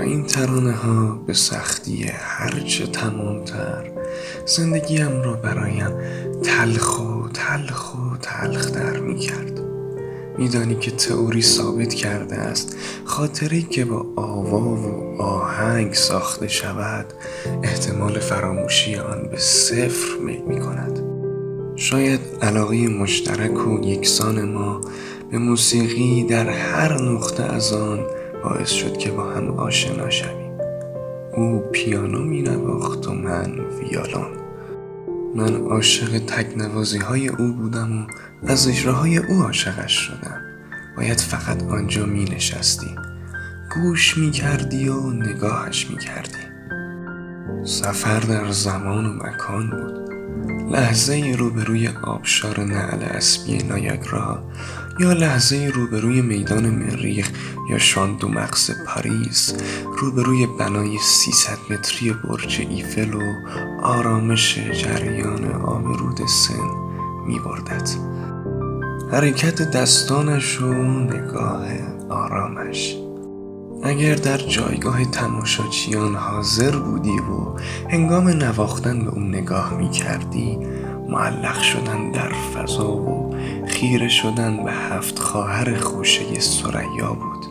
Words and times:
این 0.00 0.26
ترانه 0.26 0.72
ها 0.72 1.22
به 1.26 1.34
سختی 1.34 2.04
هرچه 2.04 2.86
تمامتر. 2.86 3.90
زندگیم 4.46 5.22
را 5.22 5.32
برایم 5.32 5.92
تلخ 6.42 7.00
و 7.00 7.28
تلخ 7.28 7.94
و 7.94 8.16
تلختر 8.22 8.98
می 8.98 9.18
کرد. 9.18 9.60
میدانی 10.38 10.74
که 10.74 10.90
تئوری 10.90 11.42
ثابت 11.42 11.94
کرده 11.94 12.36
است. 12.36 12.76
خاطری 13.04 13.62
که 13.62 13.84
با 13.84 14.06
آوا 14.16 14.60
و 14.60 15.22
آهنگ 15.22 15.92
ساخته 15.92 16.48
شود 16.48 17.06
احتمال 17.62 18.18
فراموشی 18.18 18.96
آن 18.96 19.28
به 19.30 19.38
صفر 19.38 20.18
میل 20.24 20.42
می 20.42 20.60
کند. 20.60 21.02
شاید 21.76 22.20
علاقه 22.42 22.88
مشترک 22.88 23.66
و 23.66 23.84
یکسان 23.84 24.44
ما 24.44 24.80
به 25.30 25.38
موسیقی 25.38 26.22
در 26.22 26.48
هر 26.48 27.02
نقطه 27.02 27.42
از 27.42 27.72
آن 27.72 28.00
باعث 28.42 28.70
شد 28.70 28.96
که 28.96 29.10
با 29.10 29.30
هم 29.30 29.50
آشنا 29.50 30.10
شویم. 30.10 30.52
او 31.34 31.58
پیانو 31.72 32.18
می 32.18 32.42
نواخت 32.42 33.06
و 33.08 33.12
من 33.12 33.60
ویالون 33.60 34.32
من 35.34 35.56
عاشق 35.56 36.18
تکنوازی 36.18 36.98
های 36.98 37.28
او 37.28 37.52
بودم 37.52 38.06
و 38.42 38.50
از 38.50 38.68
اجراهای 38.68 39.18
او 39.18 39.42
عاشقش 39.42 39.92
شدم. 39.92 40.40
باید 40.96 41.20
فقط 41.20 41.62
آنجا 41.62 42.06
می 42.06 42.24
نشستی 42.24 42.96
گوش 43.74 44.18
می 44.18 44.30
کردی 44.30 44.88
و 44.88 45.10
نگاهش 45.10 45.90
می 45.90 45.96
کردی 45.96 46.52
سفر 47.64 48.20
در 48.20 48.50
زمان 48.50 49.06
و 49.06 49.12
مکان 49.12 49.70
بود. 49.70 50.11
لحظه 50.70 51.34
روبروی 51.38 51.88
آبشار 51.88 52.60
نعل 52.60 53.02
اسبی 53.02 53.62
نایاگرا 53.62 54.42
یا 55.00 55.12
لحظه 55.12 55.70
روبروی 55.74 56.22
میدان 56.22 56.70
مریخ 56.70 57.30
یا 57.70 57.78
شاندو 57.78 58.28
مقص 58.28 58.70
پاریس 58.86 59.54
روبروی 59.98 60.46
بنای 60.46 60.98
300 60.98 61.58
متری 61.70 62.12
برج 62.12 62.66
ایفل 62.70 63.14
و 63.14 63.32
آرامش 63.82 64.58
جریان 64.58 65.52
آب 65.52 65.84
رود 65.84 66.26
سن 66.26 66.70
می 67.26 67.38
بردد. 67.38 67.88
حرکت 69.12 69.70
دستانش 69.70 70.60
و 70.60 70.72
نگاه 71.00 71.66
آرامش 72.08 72.96
اگر 73.84 74.14
در 74.14 74.36
جایگاه 74.38 75.04
تماشاچیان 75.04 76.14
حاضر 76.14 76.76
بودی 76.76 77.18
و 77.18 77.58
هنگام 77.90 78.28
نواختن 78.28 78.98
به 78.98 79.10
اون 79.10 79.28
نگاه 79.28 79.74
می 79.74 79.90
کردی 79.90 80.58
معلق 81.08 81.62
شدن 81.62 82.10
در 82.10 82.32
فضا 82.32 82.92
و 82.96 83.36
خیره 83.66 84.08
شدن 84.08 84.64
به 84.64 84.72
هفت 84.72 85.18
خواهر 85.18 85.78
خوشه 85.78 86.40
سریا 86.40 87.12
بود. 87.12 87.46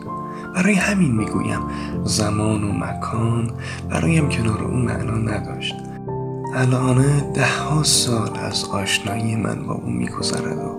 برای 0.54 0.74
همین 0.74 1.12
می‌گویم 1.16 1.60
زمان 2.04 2.64
و 2.64 2.72
مکان 2.72 3.50
برایم 3.90 4.28
کنار 4.28 4.64
او 4.64 4.76
معنا 4.76 5.16
نداشت. 5.16 5.74
الان 6.54 7.32
ده 7.32 7.58
ها 7.58 7.82
سال 7.82 8.36
از 8.36 8.64
آشنایی 8.64 9.36
من 9.36 9.66
با 9.66 9.74
او 9.74 9.90
میگذرد 9.90 10.58
و 10.58 10.78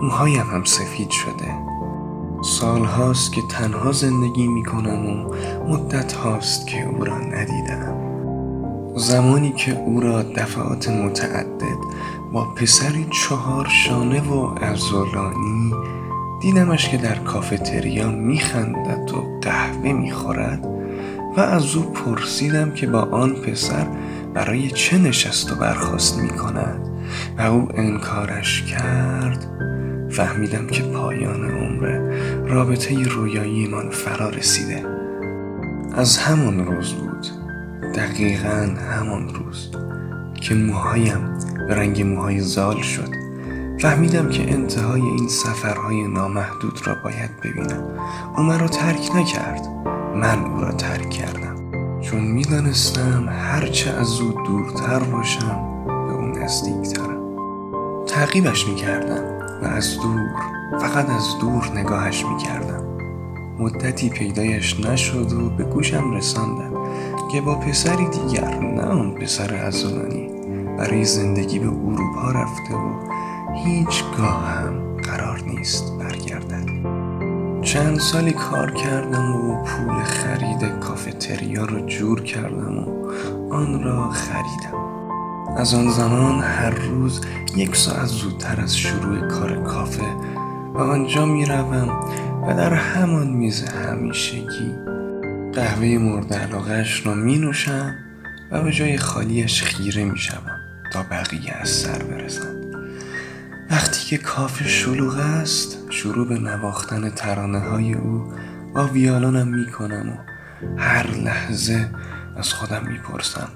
موهایم 0.00 0.46
هم 0.50 0.64
سفید 0.64 1.10
شده. 1.10 1.77
سال 2.42 2.84
هاست 2.84 3.32
که 3.32 3.42
تنها 3.48 3.92
زندگی 3.92 4.48
می 4.48 4.64
کنم 4.64 5.06
و 5.06 5.34
مدت 5.68 6.12
هاست 6.12 6.66
که 6.66 6.86
او 6.86 7.04
را 7.04 7.18
ندیدم. 7.18 8.08
زمانی 8.96 9.52
که 9.52 9.72
او 9.72 10.00
را 10.00 10.22
دفعات 10.22 10.88
متعدد 10.88 11.78
با 12.32 12.44
پسری 12.44 13.06
چهار 13.10 13.66
شانه 13.66 14.20
و 14.20 14.54
ازولانی 14.60 15.74
دیدمش 16.40 16.88
که 16.88 16.96
در 16.96 17.14
کافتریا 17.14 18.10
میخندد 18.10 19.10
و 19.14 19.40
قهوه 19.42 19.92
می‌خورد 19.92 20.66
و 21.36 21.40
از 21.40 21.76
او 21.76 21.82
پرسیدم 21.82 22.70
که 22.70 22.86
با 22.86 23.00
آن 23.00 23.32
پسر 23.32 23.86
برای 24.34 24.70
چه 24.70 24.98
نشست 24.98 25.52
و 25.52 25.54
برخواست 25.54 26.18
می‌کند 26.18 26.88
و 27.38 27.42
او 27.42 27.68
انکارش 27.74 28.62
کرد. 28.62 29.46
فهمیدم 30.10 30.66
که 30.66 30.82
پایان 30.82 31.50
عمر 31.50 32.07
رابطه 32.48 33.04
رویاییمان 33.04 33.90
فرا 33.90 34.28
رسیده. 34.28 34.84
از 35.94 36.18
همان 36.18 36.66
روز 36.66 36.92
بود. 36.92 37.26
دقیقا 37.94 38.74
همان 38.98 39.34
روز 39.34 39.70
که 40.40 40.54
موهایم 40.54 41.38
به 41.68 41.74
رنگ 41.74 42.02
موهای 42.02 42.40
زال 42.40 42.80
شد. 42.82 43.08
فهمیدم 43.80 44.28
که 44.28 44.52
انتهای 44.52 45.00
این 45.00 45.28
سفرهای 45.28 46.08
نامحدود 46.08 46.80
را 46.86 46.94
باید 47.04 47.30
ببینم. 47.44 47.98
او 48.36 48.42
مرا 48.42 48.68
ترک 48.68 49.10
نکرد. 49.16 49.68
من 50.14 50.44
او 50.44 50.60
را 50.60 50.72
ترک 50.72 51.10
کردم. 51.10 51.70
چون 52.00 52.20
می‌دانستم 52.20 53.28
هرچه 53.28 53.90
از 53.90 54.20
او 54.20 54.32
دورتر 54.46 54.98
باشم 54.98 55.84
به 55.86 56.12
او 56.12 56.22
نزدیکترم. 56.22 57.18
تعقیبش 58.06 58.68
می‌کردم 58.68 59.22
و 59.62 59.66
از 59.66 59.96
دور 60.02 60.57
فقط 60.70 61.10
از 61.10 61.38
دور 61.40 61.70
نگاهش 61.74 62.24
می‌کردم. 62.24 62.84
مدتی 63.58 64.10
پیدایش 64.10 64.80
نشد 64.80 65.32
و 65.32 65.50
به 65.50 65.64
گوشم 65.64 66.10
رساندم 66.10 66.72
که 67.32 67.40
با 67.40 67.54
پسری 67.54 68.08
دیگر 68.08 68.58
نه 68.58 68.82
آن 68.82 69.14
پسر 69.14 69.54
ازولانی 69.54 70.30
برای 70.78 71.04
زندگی 71.04 71.58
به 71.58 71.66
اروپا 71.66 72.30
رفته 72.30 72.74
و 72.74 73.12
هیچگاه 73.54 74.44
هم 74.44 74.96
قرار 74.96 75.40
نیست 75.46 75.92
برگردد. 75.98 76.68
چند 77.62 77.98
سالی 77.98 78.32
کار 78.32 78.70
کردم 78.70 79.36
و 79.36 79.64
پول 79.64 80.04
خرید 80.04 80.78
کافتریا 80.80 81.64
را 81.64 81.80
جور 81.80 82.22
کردم 82.22 82.78
و 82.78 83.12
آن 83.54 83.82
را 83.82 84.10
خریدم. 84.10 84.78
از 85.56 85.74
آن 85.74 85.90
زمان 85.90 86.40
هر 86.40 86.70
روز 86.70 87.20
یک 87.56 87.76
ساعت 87.76 88.06
زودتر 88.06 88.60
از 88.60 88.76
شروع 88.76 89.28
کار 89.28 89.62
کافه 89.62 90.04
به 90.78 90.84
آنجا 90.84 91.26
می 91.26 91.44
روم 91.44 91.88
و 92.46 92.54
در 92.54 92.74
همان 92.74 93.26
میز 93.26 93.64
همیشگی. 93.64 94.74
قهوه 95.54 95.98
مورد 95.98 96.34
علاقهش 96.34 97.06
را 97.06 97.14
می 97.14 97.38
نوشم 97.38 97.94
و 98.50 98.62
به 98.62 98.72
جای 98.72 98.98
خالیش 98.98 99.62
خیره 99.62 100.04
می 100.04 100.18
شوم 100.18 100.60
تا 100.92 101.02
بقیه 101.02 101.52
از 101.52 101.68
سر 101.68 102.02
برسند. 102.02 102.74
وقتی 103.70 104.06
که 104.06 104.18
کافه 104.18 104.68
شلوغ 104.68 105.18
است 105.18 105.78
شروع 105.90 106.28
به 106.28 106.38
نواختن 106.38 107.10
ترانه 107.10 107.60
های 107.60 107.94
او 107.94 108.32
با 108.74 108.86
ویالونم 108.86 109.48
می 109.48 109.72
کنم 109.72 110.08
و 110.10 110.16
هر 110.80 111.06
لحظه 111.10 111.90
از 112.36 112.52
خودم 112.52 112.86
می‌پرسم 112.88 113.48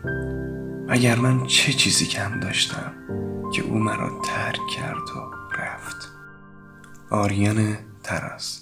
اگر 0.88 1.16
من 1.16 1.46
چه 1.46 1.72
چیزی 1.72 2.06
کم 2.06 2.40
داشتم 2.40 2.92
که 3.54 3.62
او 3.62 3.78
مرا 3.78 4.10
ترک 4.24 4.60
کرد 4.76 4.96
و 5.16 5.30
رفت؟ 5.62 6.21
آریان 7.12 7.78
تراس 8.02 8.61